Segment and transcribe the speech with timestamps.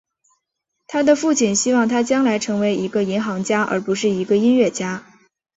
[0.87, 5.03] 他的父亲希望他将来成为一个银行家而不是一个音乐家。